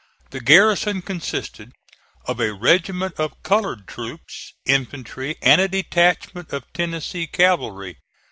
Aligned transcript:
The 0.31 0.39
garrison 0.41 1.03
consisted 1.03 1.73
of 2.25 2.39
a 2.41 2.55
regiment 2.55 3.19
of 3.19 3.43
colored 3.43 3.87
troops, 3.87 4.51
infantry, 4.65 5.35
and 5.43 5.61
a 5.61 5.67
detachment 5.67 6.51
of 6.51 6.63
Tennessee 6.73 7.27
cavalry. 7.27 7.99